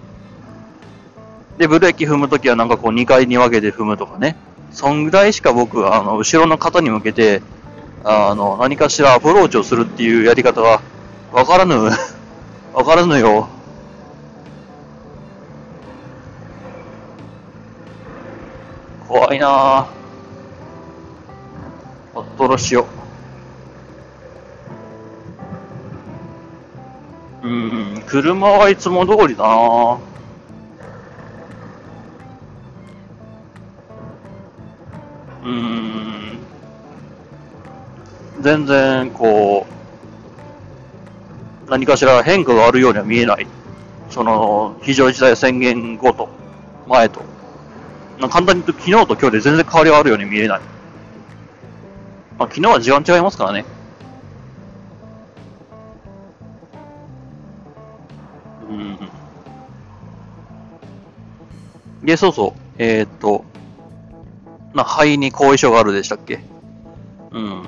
[1.56, 4.36] で、ブレーキ踏むときはなんかこう2回に分けて踏むとかね。
[4.72, 7.40] そんぐらいしか僕、あの、後ろの方に向けて、
[8.04, 10.82] あの、何かしらアプローチをするっていうやり方は、
[11.32, 11.74] わからぬ。
[12.74, 13.48] わからぬよ。
[19.08, 19.86] 怖いなぁ。
[22.14, 22.86] パットロしよ
[27.42, 27.46] う。
[27.46, 29.98] うん、車はいつも通りだなぁ。
[35.44, 36.38] うん、
[38.40, 39.66] 全然、こ
[41.68, 43.46] う、何かしら変化があるようには見えない。
[44.10, 46.28] その、非常事態宣言後と、
[46.88, 47.35] 前と。
[48.18, 50.60] 簡単に言うと昨日と今日で全然変わりがあるように見えない。
[52.38, 53.64] まあ、昨日は時間違いますからね。
[58.68, 58.98] うん。
[62.06, 62.60] で、そうそう。
[62.78, 63.44] えー、っと、
[64.74, 66.40] な、肺に後遺症があるでしたっけ？
[67.32, 67.62] うん。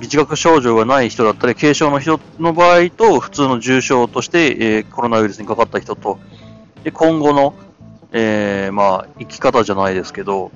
[0.00, 6.18] 自覚症状がない人だったり、軽症の人の場合と、普通の重症として、えー、コロナウイルスにかかった人と、
[6.82, 7.54] で今後の、
[8.16, 10.52] えー、まあ、生き方じゃないですけど、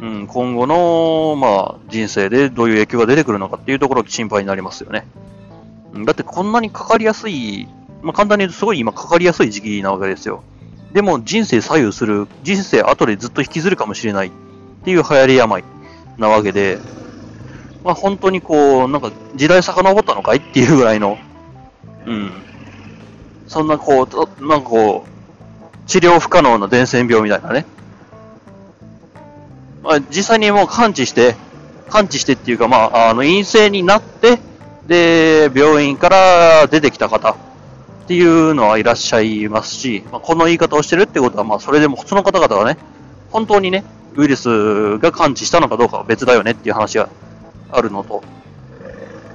[0.00, 5.06] うん、今後の、まあ、人生でどういう影響が出てくるのかっていうところが心配になりますよね。
[6.04, 7.68] だってこんなにかかりやすい、
[8.02, 10.42] まあ、簡単に言うとすごい今かかりやすい時期なわけですよ。
[10.92, 14.30] でも人生左右する、人生後でずっと引きずるかもしれないっ
[14.84, 15.62] ていう流行り病
[16.18, 16.80] なわけで、
[17.84, 21.18] まあ本当にこう、なんか時代遡ったのかいっていうぐらいの、
[22.04, 22.32] うん。
[23.46, 25.11] そんなこう、なんかこう、
[25.86, 27.66] 治療不可能な伝染病みたいなね。
[29.82, 31.34] まあ、実際にもう完治して、
[31.88, 34.38] 完治してっていうか、まあ、あの、陰性になって、
[34.86, 37.34] で、病院から出てきた方っ
[38.06, 42.78] ていうのはいらっしゃいますし、まあ、この言い方をしてるってことは、まあ、それでもその方々がね、
[43.30, 43.84] 本当にね、
[44.16, 47.08] ウイルスが完治したのかどうかは別だよねっていう話が
[47.70, 48.22] あるのと、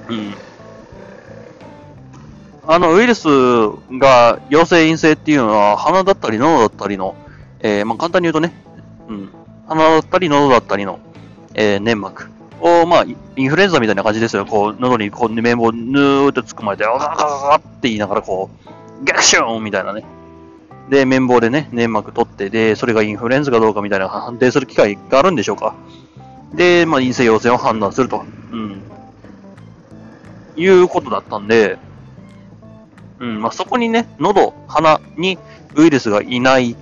[0.10, 0.34] うん。
[2.70, 3.28] あの、ウイルス
[3.98, 7.16] が陽性陰性っていうのは、鼻だったり喉だったりの、
[7.62, 8.54] えー、まあ、簡単に言うとね、
[9.08, 9.30] うん、
[9.68, 11.00] 鼻だったり喉だったりの、
[11.54, 13.06] えー、粘膜を、まあ、
[13.38, 14.46] インフルエンザみたいな感じですよ。
[14.46, 18.50] こう、喉にこう、綿棒ぬーって突っ込まれて、ガガガガって言いながら、こ
[19.02, 20.04] う、ギャクションみたいなね。
[20.90, 25.74] で、綿棒でね、粘膜取って、で、それがインフルエンザかどうかみたいな判定する機会があるんでしょうか。
[26.54, 28.26] で、まあ、陰性陽性を判断すると。
[28.52, 28.82] うん。
[30.58, 31.78] いうことだったんで、
[33.20, 35.38] うん、まあ、そこにね、喉、鼻に
[35.76, 36.76] ウイルスがいないっ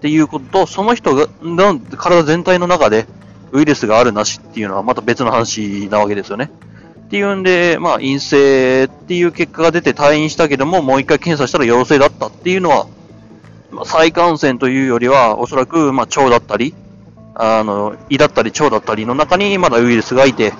[0.00, 1.26] ていうことと、その人が、
[1.96, 3.06] 体全体の中で
[3.52, 6.50] ウイルスがあるなしっていうのはまた別の話なわけですよね。
[7.06, 12.86] っていうんで、まあ、陰性っていう結果が出て退院したけども、もう一回検査したら陽性だったっていうのは、
[13.72, 16.72] まあ、再感染というよりは、おそらく、まあ、腸だったり、
[17.34, 20.52] あの、胃だったり腸だったりの中にまだウイルスがいて、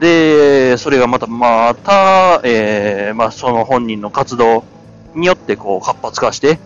[0.00, 4.64] で、それがまた、また、えー、まあ、その本人の活動
[5.14, 6.58] によってこう活発化して、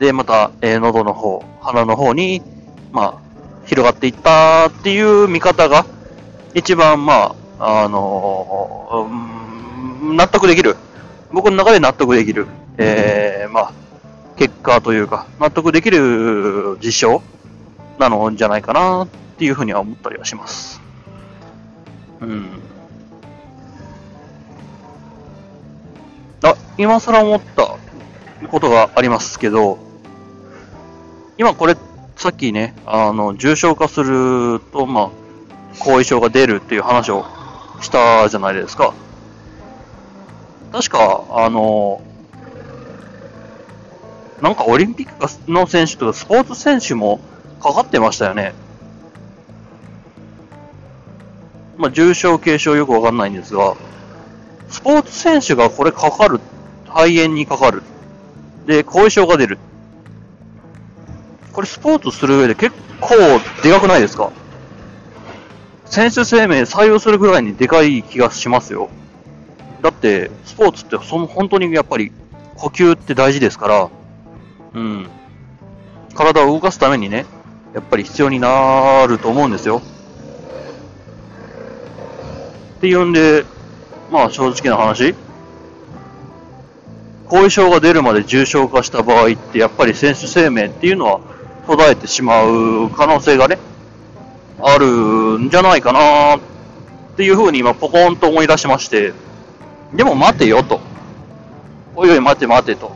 [0.00, 2.42] で、また、えー、喉の方、鼻の方に、
[2.90, 5.86] まあ、広がっていったっていう見方が、
[6.54, 10.76] 一番、まあ、あのーん、納得できる。
[11.30, 12.48] 僕の中で納得できる。
[12.78, 13.72] えー、まあ、
[14.36, 17.22] 結果というか、納得できる実証
[18.00, 20.80] なのじゃないかなっていうふうには思ったりはします。
[22.20, 22.71] うん。
[26.50, 27.76] あ、今更思った
[28.48, 29.78] ことがありますけど、
[31.38, 31.76] 今これ、
[32.16, 35.10] さっきね、あの、重症化すると、まあ、
[35.78, 37.24] 後遺症が出るっていう話を
[37.80, 38.94] したじゃないですか。
[40.72, 42.02] 確か、あの、
[44.40, 47.20] なんかオリンピックの選手とかスポーツ選手も
[47.60, 48.54] かかってましたよね。
[51.76, 53.76] まあ、重症、軽症よくわかんないんですが、
[54.72, 56.40] スポーツ選手がこれかかる、
[56.88, 57.84] 肺炎にかかる。
[58.66, 59.58] で、後遺症が出る。
[61.52, 63.14] これスポーツする上で結構
[63.62, 64.32] でかくないですか？
[65.84, 68.88] 選手生命採用するぐらいにでかい気がしますよ。
[69.82, 72.10] だって、スポーツってその本当にやっぱり
[72.56, 73.90] 呼吸って大事ですから、
[74.74, 75.06] うん。
[76.14, 77.26] 体を動かすためにね、
[77.74, 79.82] やっぱり必要になると思うんですよ。
[82.78, 83.44] っていうんで、
[84.12, 85.14] まあ正直な話、
[87.28, 91.20] 後遺症が出るまで重症化した場合って、やっぱり選手生命っていうのは
[91.66, 93.56] 途絶えてしまう可能性がね、
[94.60, 96.40] あるんじゃないかなっ
[97.16, 99.14] ていうふうに今ポコンと思い出しまして、
[99.94, 100.80] でも待てよと。
[101.96, 102.92] おいおい待て待てと。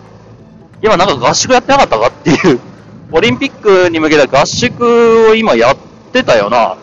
[0.83, 2.61] 今なんか合宿やってなかったかっていう、
[3.11, 5.77] オリンピックに向けた合宿を今やっ
[6.13, 6.77] てたよな。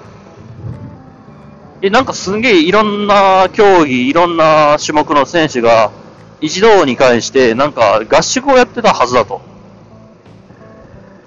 [1.83, 5.91] え、なんかすんげえいろんな競技、いろんな種目の選手が
[6.39, 9.41] 一堂に会して、なんか合宿をやってたはずだと。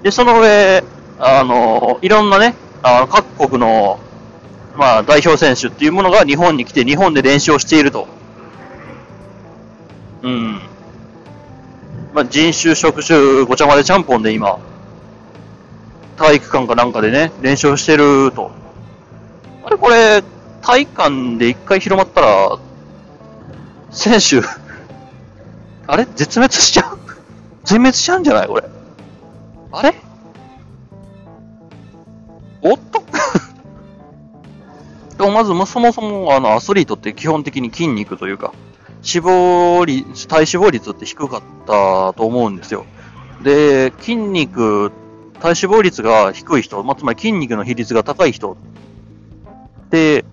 [0.02, 0.82] で、その上、
[1.18, 4.00] あの、いろんなね、あ各国の、
[4.78, 8.08] まあ、代表選手っていうものが日本に来て、日本で練習をしていると。
[10.22, 10.60] うん。
[12.14, 14.58] まあ、人種、職種、ごちゃ混ぜちゃんぽんで今、
[16.16, 18.50] 体育館かなんかでね、練習してると。
[19.62, 20.22] あれこれ、
[20.66, 22.58] 体育館で一回広まったら、
[23.92, 24.44] 選手
[25.86, 26.06] あれ？
[26.16, 26.98] 絶滅しちゃう？
[27.62, 28.48] 全滅しちゃうんじゃない？
[28.48, 28.64] これ。
[29.70, 29.94] あれ？
[32.62, 32.98] おっと？
[35.16, 38.52] でもまずも、そもそもあのアスリートって基本的に筋肉というか、
[39.04, 42.86] 脂肪率、体脂肪率って低かったと思うんですよ。
[43.40, 44.90] で、筋肉、
[45.34, 48.56] 体脂肪率が低い人、まあ、つまり筋肉の比率が高い人
[49.90, 50.24] で、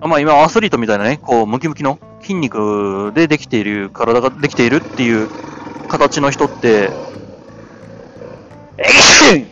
[0.00, 5.28] まあ今アスリートみたいなね、こうムキムキの筋肉でできている、体ができているっていう
[5.88, 6.90] 形の人って、
[8.78, 9.44] エクションエ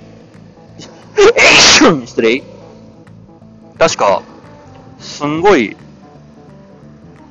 [1.32, 2.42] クション失礼。
[3.78, 4.22] 確か、
[4.98, 5.76] すんごい、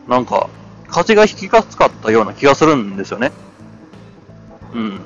[0.07, 0.49] なんか、
[0.87, 3.31] 風が引きかつかったような気がするんですよね。
[4.73, 5.01] うん。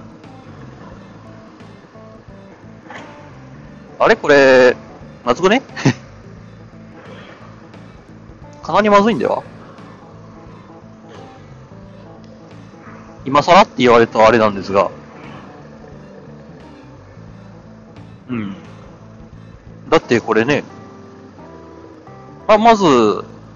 [4.00, 4.16] あれ？
[4.16, 4.76] これ、
[5.26, 5.62] 夏子ね？
[8.72, 9.44] かなりまずいんだよ。
[13.26, 14.90] 今更って言われたあれなんですが。
[18.30, 18.56] うん。
[19.90, 20.64] だってこれね、
[22.48, 22.86] あ、まず、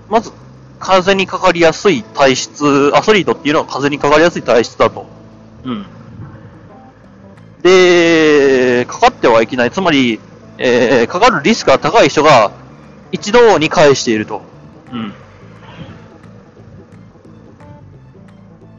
[0.10, 0.32] まず、
[0.80, 5.06] 風邪にかかりやすい体質、アスリートっていうのは風邪にかかりやすい体質だと。
[5.63, 5.86] うん。
[7.63, 9.71] で、かかってはいけない。
[9.71, 10.19] つまり、
[10.58, 12.51] えー、かかるリスクが高い人が
[13.12, 14.41] 一度に返していると。
[14.91, 15.13] うん。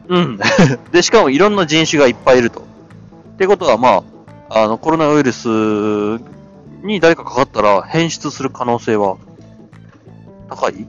[0.09, 0.39] うん。
[0.91, 2.61] で、しかもいろんな人種がいっぱいいると。
[2.61, 4.03] ってことは、ま
[4.49, 5.47] あ、あの、コロナウイルス
[6.83, 9.17] に誰かかかったら変質する可能性は
[10.49, 10.87] 高い？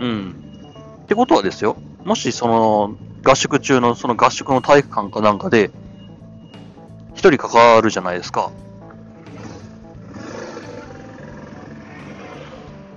[0.00, 0.34] うん。
[1.02, 5.70] ってことはですよ、もしその合宿中のその合宿の体育館かなんかで、
[7.14, 8.50] 一人関わるじゃないですか。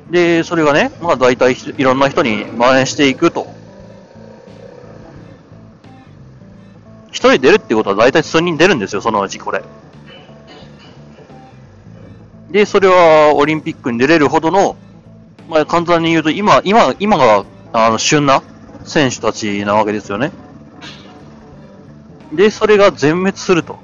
[0.10, 3.48] で、それがね、まあ大体いろんな人に蔓延していくと。
[7.12, 9.64] 一人出るってことは大体数人出るんですよ、そのうちこれ。
[12.52, 14.76] で、それはオリンピックに出れるほどの、
[15.50, 18.44] まあ簡単に言うと今、今、今があの旬な
[18.84, 20.32] 選手たちなわけですよね。
[22.32, 23.80] で、それが全滅すると。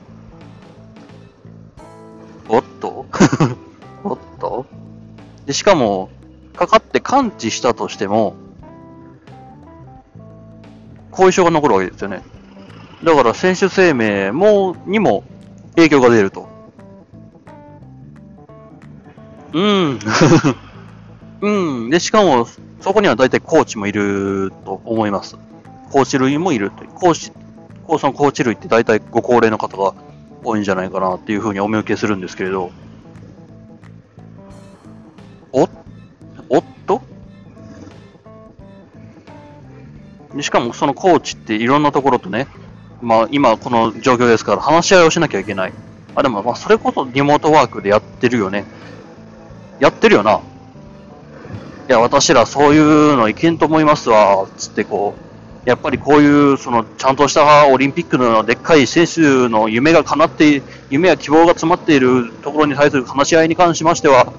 [5.46, 6.10] で、しかも、
[6.56, 8.36] かかって完治したとしても、
[11.12, 12.24] 後遺症が残るわけですよね。
[13.04, 15.24] だから選手生命も、にも
[15.76, 16.48] 影響が出ると。
[19.54, 20.00] うん。
[21.42, 21.50] う
[21.88, 21.90] ん。
[21.90, 22.48] で、しかも、
[22.80, 25.38] そこには大体コーチもいると思います。
[25.92, 26.86] コーチ類もいると。
[26.86, 27.32] コーチ、
[27.84, 29.94] コーそのコーチ類って大体ご高齢の方が
[30.44, 32.72] 多いんじゃないかなっていうふうにお見受けするんですけれど。
[35.54, 35.70] お
[36.50, 37.02] おっと
[40.36, 42.48] でしかもそのコーチっていろんなところとね、
[43.02, 45.74] まあ今この状況ですから話し合いをしなきゃいけない。
[46.16, 48.66] あ、でもまあそれこそリモートワークでやってるよね。
[49.80, 50.40] やってるよな。
[51.90, 55.16] いや、私らそういうのいけんと思いますわ、つってこ
[55.66, 64.32] う、やっぱりこういう、その、ちゃんとしたオリンピックのでっかい選手の夢が叶って、夢や希望が詰まっているところに対する話し合いに関しましては、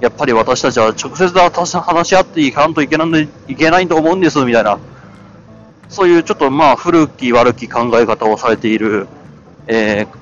[0.00, 4.78] やっぱり私たちは直接話し合っていかんといけないいけないと思うんです、みたいな。
[5.88, 9.08] そういうちょっとまあ古き悪き考え方をされている、
[9.66, 10.20] えー、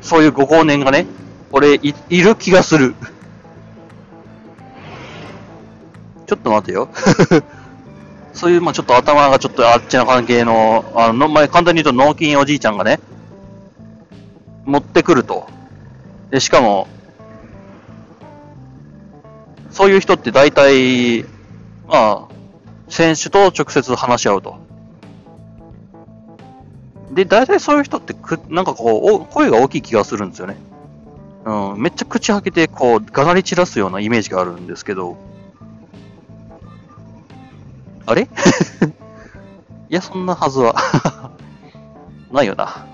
[0.00, 1.06] そういうご後年がね、
[1.52, 2.94] 俺い、いる気がする。
[6.26, 6.88] ちょっと待てよ。
[8.32, 13.00] そういう、まあちょっと頭がちょっとあっちな関係の、あの、まあ、簡単に言うと脳筋おじいちゃんがね、
[14.64, 15.48] 持ってくると。
[16.30, 16.86] で、しかも、
[19.80, 21.22] そういう人って大体、
[21.88, 22.28] まあ、
[22.90, 24.58] 選手と直接話し合うと。
[27.12, 30.58] で、大体そういう人ってく、なんかこう、声が大きい気がするんですよね。
[31.46, 35.16] うん、めっちゃ口開けて、こう、がなり散らすようなイメージがあるんですけど、
[38.04, 38.28] あれ？
[39.88, 40.74] いや、そんなはずは
[42.30, 42.84] ないよな。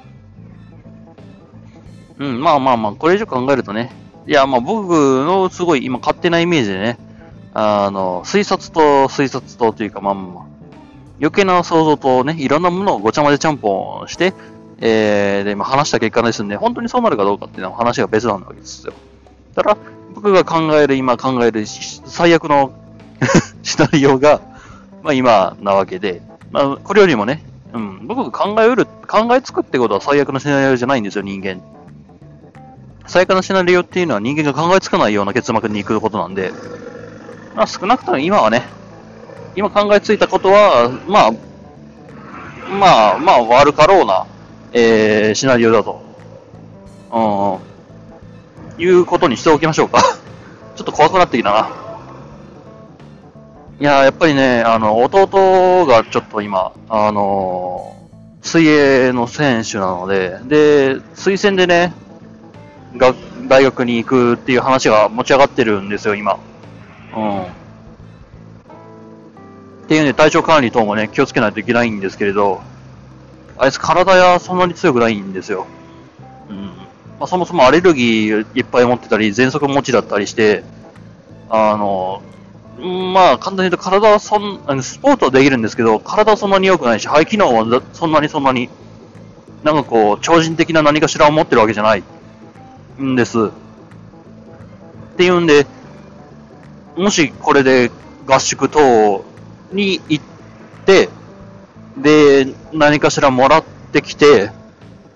[2.18, 6.99] うん、まあまあまあ、これ以上考えるとね、いや、まあ僕のすごい今勝手なイメージでね、
[7.55, 10.45] あの、推察と推察とというか、まあまあ、
[11.20, 14.35] 余計な想像とね、いろんなものをごちゃ混ぜちゃんぽんして、
[14.81, 18.93] えー、で、まあ話した結果ですんで、本当にそうなるかどうかっていうのは話が別なんわけですよ。
[19.55, 19.77] ただ、
[20.14, 22.72] 僕が考える、今考える最悪の
[23.62, 24.41] シナリオが、
[25.03, 26.20] まあ今なわけで、
[26.51, 31.61] まあこれよりもね、うん、僕が考えうる、考えつくってことは最悪のシナリオじゃないんですよ、人間。
[33.07, 36.52] 最悪のシナリオっていうのは人間が考えつかないような結末に行くことなんで、
[37.54, 38.62] まあ少なくとも今はね、
[39.54, 41.32] 今考えついたことは、まあ、
[42.68, 44.26] まあ、まあ悪かろうな、
[44.72, 46.04] えー、シナリオだと。
[47.12, 50.02] うん、いうことにしておきましょうか。
[50.76, 51.68] ちょっと怖くなってきたな。
[53.78, 57.94] いややっぱりね、あの、弟がちょっと今、あの
[58.42, 61.94] 水泳の選手なので、で、推薦でね、
[62.97, 63.14] が
[63.49, 66.39] 大学に行くっていう話が持ち上がってるんですよ、今。
[67.14, 67.43] うん。
[67.43, 67.47] っ
[69.89, 72.61] ていうね、体調管理等もね、気をつけないといけないんですけれど、
[73.59, 75.66] あいつ体やそんなに強くないんですよ。
[76.51, 76.57] うん。
[77.18, 80.64] まあ、そもそもアレルギーいっぱい持ってたり、喘息持ちだったりして、
[81.49, 82.22] あの、
[82.78, 88.68] まあ、簡単に言うと体はそん、スポーツはできるんですけど、体はそんなに良くないし、肺機能はそんなにそんなに、
[89.62, 92.03] なんかこう、超人的な何かしらを持ってるわけじゃない
[93.03, 93.47] んです。
[93.47, 93.51] っ
[95.16, 95.66] ていうんで、
[96.97, 97.90] もしこれで
[98.26, 99.24] 合宿等
[99.72, 100.24] に行っ
[100.84, 101.09] て、
[101.97, 104.51] で、何かしらもらってきて、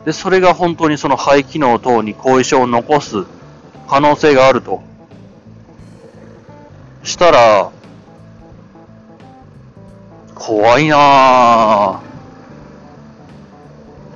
[0.05, 3.25] で、それが本当にその肺機能等に後遺症を残す
[3.89, 4.83] 可能性があると。
[7.03, 7.71] したら、
[10.35, 12.11] 怖いなぁ。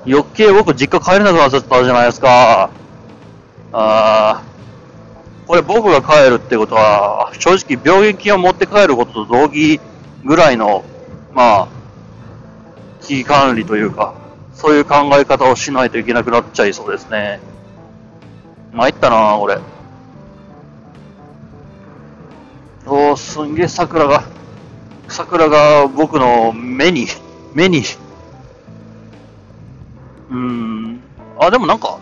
[0.07, 2.71] 余計僕実家帰れなくなっちゃったじゃないですか。
[3.77, 9.81] あー、これ僕が帰るってことは、正直病原菌を持って帰ることと同義
[10.25, 10.85] ぐらいの、
[11.35, 11.69] まあ、
[13.01, 14.15] 危機管理というか、
[14.55, 17.41] そういう考え方をしないといけなくなっちゃいそうですね。
[18.73, 19.59] 参ったな俺。
[22.87, 24.23] おー、すんげえ桜が、
[25.09, 27.09] 桜が僕の目に、
[27.55, 27.83] 目に、
[30.31, 31.01] うーん、
[31.41, 31.99] あ、でもなんか、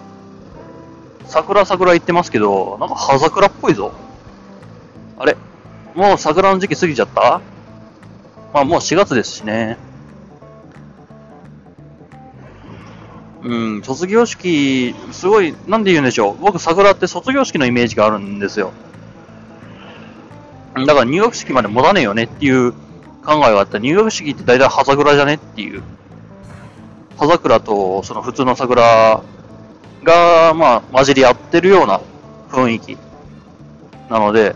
[1.26, 3.92] 桜桜言ってますけど、なんか葉桜っぽいぞ。
[5.18, 5.36] あれ
[5.94, 7.40] もう桜の時期過ぎちゃった？
[8.52, 9.78] まあもう4月ですしね。
[13.44, 16.38] うん、卒業式、すごい、なんで言うんでしょう。
[16.38, 18.72] 僕、桜って卒業式のイメージがあるんですよ。
[20.74, 22.72] だから入学式まで持たねえよねっていう
[23.24, 23.78] 考えがあった。
[23.78, 25.82] 入学式って大体葉桜じゃねっていう。
[27.18, 29.22] 葉桜とその普通の桜
[30.03, 32.00] が、まあ、混じり合ってるような
[32.50, 32.98] 雰囲気
[34.11, 34.55] なので、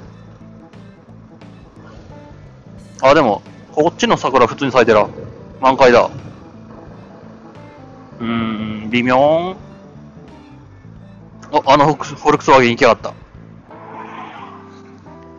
[3.03, 3.43] あ、でも、
[3.73, 5.07] こっちの桜普通に咲いてる。
[5.61, 6.11] 満開だ。
[8.21, 8.27] うー
[8.87, 9.57] ん、微妙
[11.53, 13.15] あ、あのフォルクスワーゲン行きやがった。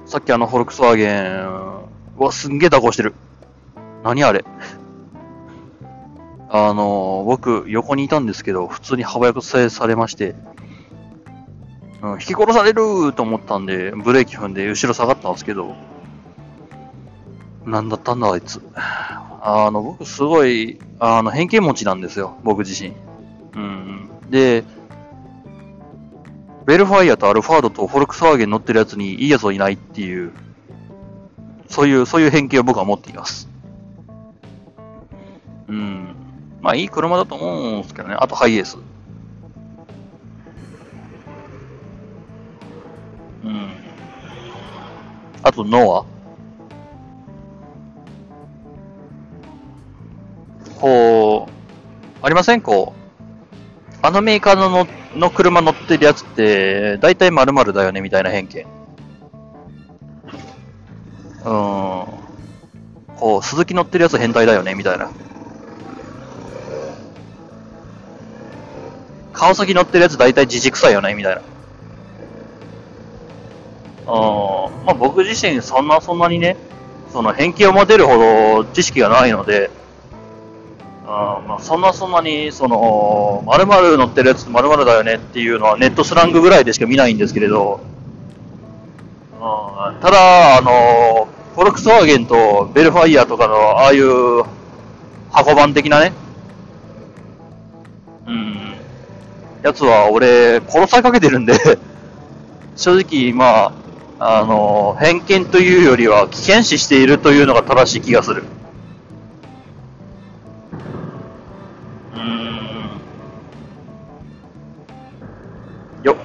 [0.06, 1.48] さっきあのフォルクスワーゲン、
[2.20, 3.14] うわ、すんげえ蛇行してる。
[4.04, 4.46] 何あれ
[6.50, 10.36] あの、僕、横にいたんですけど、普通に幅寄せされまして、
[12.02, 15.76] うん、引き殺されると思ったんで、ブレーキ踏んで後ろ下がったんですけど、
[17.66, 18.62] なんだったんだ、あいつ。
[18.76, 22.94] あの、僕すごい、あの、偏見持ちなんですよ、僕自身。
[23.56, 24.10] うん。
[24.30, 24.64] で、
[26.66, 30.32] ベルファイアとアルファードとフォルクスワーゲン乗ってるやつにいいやつはいないっていう、
[31.70, 33.50] そういう、そういう偏見を僕は持っています。
[36.68, 38.16] まあいい車だと思うんですけどね。
[38.20, 38.78] あとハイエース。
[43.46, 43.70] うん。
[45.44, 46.06] あとノ
[50.76, 50.82] ア。
[50.82, 51.52] こう、
[52.22, 58.66] ありませんこう、あのメーカーののの車乗ってるやつって、大体〇〇だよねみたいな偏見。
[61.46, 62.06] うん。
[63.16, 65.10] こう、鈴木乗ってるやつ変態だよねみたいな。
[69.38, 71.42] 川崎乗ってるやつ大体自軸臭いよねみたいな。
[74.12, 74.86] うん。
[74.86, 76.58] まあ、僕自身そんなそんなにね、
[77.14, 79.70] その偏見を持てるほど知識がないので、
[81.06, 87.80] あまあ、そんなそんなに、その、〇〇乗ってるやつ〇〇だよねっていうのはネットスラングぐらいでしか見ないんですけれど、
[89.40, 94.44] あただ、あの、フォルクスワーゲンとベルファイアとかのああいう
[95.32, 96.12] 箱番的なね、
[99.68, 101.54] やつは俺殺されかけてるんで
[102.78, 103.74] 正直、ま
[104.20, 108.44] あ、あの、偏見というよりは危険視しているというのが正しい気がする。
[112.16, 112.90] うん。
[116.04, 116.16] よっ。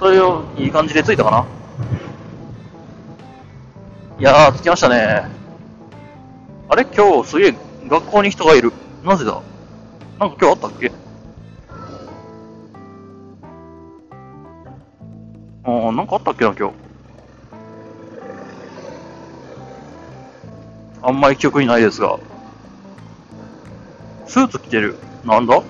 [0.00, 1.46] という、いい感じでついたかな
[4.18, 5.24] いやー、着きましたね。
[6.68, 6.84] あれ？
[6.84, 7.54] 今日すげえ
[7.88, 8.72] 学校に人がいる。
[9.04, 9.40] なぜだ？
[10.20, 10.92] なんか今日あったっけ？
[15.64, 16.74] ああ、なんかあったっけな今日。
[21.02, 22.18] あんまり記憶にないですが。
[24.26, 24.98] スーツ着てる。
[25.24, 25.62] なんだ？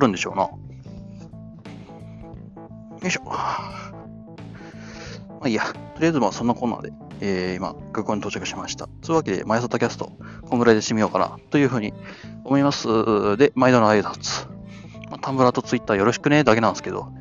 [0.00, 0.42] あ、るんでしょうな。
[0.42, 0.58] よ
[3.04, 3.24] いしょ。
[3.24, 3.36] ま
[5.42, 5.64] あいいや。
[5.64, 8.88] とりあえずまあそんなコーナーで、えー、今、空港に到着しました。
[9.02, 10.12] というわけで、マイサタキャスト、
[10.48, 11.92] こんぐらいで締めようかな、というふうに
[12.44, 13.36] 思います。
[13.36, 14.48] で、毎度の挨拶。
[15.10, 17.12] まあ、タンブラーとツイッターよろしくね、だけなんですけど、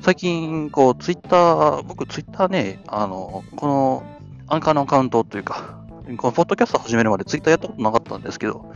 [0.00, 4.02] 最近、こう、ツイッター、僕ツイッターね、あの、この、
[4.48, 5.80] アンカーのアカウントというか、
[6.16, 8.72] このポッドキャスト始めるまでツイッターやったことなかったんですけど、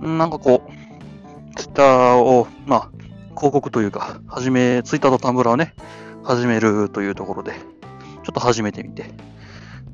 [0.00, 0.77] なんかこう、
[1.58, 2.90] ツイッターを、まあ、
[3.30, 5.74] 広告というか、始め、ツイッターとタンブラーをね、
[6.22, 7.58] 始めるというところで、ちょ
[8.30, 9.10] っと始めてみて、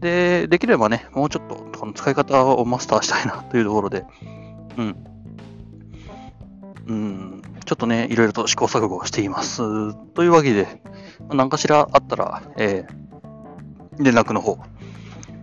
[0.01, 4.05] で、できればね、もうちょっとこの使い方をマスターしたいなというところで、
[4.77, 4.97] うん。
[6.87, 9.63] うん、ちょっとね、いろいろと試行錯誤しています。
[10.13, 10.83] というわけで、
[11.33, 14.59] 何かしらあったら、えー、連絡の方、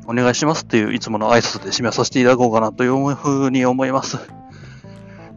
[0.06, 4.20] お願いしますっていういつもの挨拶で締めさせていただこうかなというふうに思います。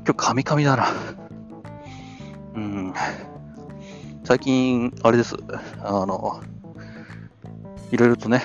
[0.07, 0.89] 今日、カミカミだな。
[2.55, 2.95] うん。
[4.25, 5.37] 最近、あれです。
[5.81, 6.43] あの、
[7.91, 8.43] いろいろとね、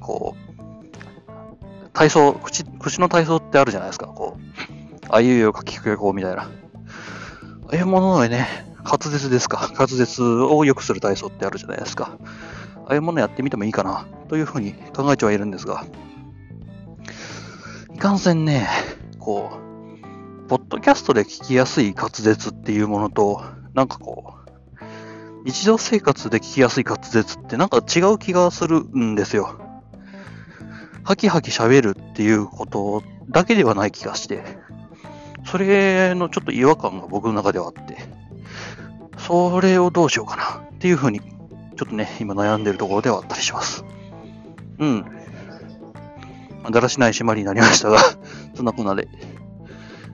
[0.00, 4.06] こう、体操、口、口の体操ってあるじゃないですか。
[4.06, 6.42] こう、あいうえおかきくけこうみたいな。
[6.42, 6.48] あ
[7.72, 8.46] あいうもののね、
[8.84, 9.70] 滑舌ですか。
[9.72, 12.18] 滑舌を良くする体操ってあるじゃないですか。
[12.86, 15.84] ああいうものやってみてもいいかな、というふうに考えてはいるんですが、
[17.94, 18.68] いかんせんね、
[19.18, 19.69] こう、
[20.50, 23.40] ポッドキャストで聞きやすい滑舌っていうものと、
[23.72, 24.34] なんかこ
[24.74, 29.60] う、日常生活で聞きやすい滑舌ってなんか違う気がするんですよ。
[31.04, 34.42] ハキハキ喋るっていうことだけではない気がして、
[35.46, 37.98] それのちょっと違和感が僕の中ではあって、
[39.18, 41.28] それをどうしようかなっていうふうにちょ
[41.86, 43.84] っとね、今悩んでるところではあったりします。
[44.80, 45.04] うん。
[46.72, 47.98] だらしない締まりになりましたが
[48.54, 49.06] そんなこんなで。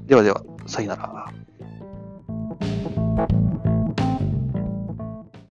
[0.06, 1.32] ではでは、さよなら。